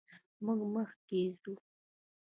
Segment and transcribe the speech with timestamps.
[0.43, 1.53] موږ مخکې ځو.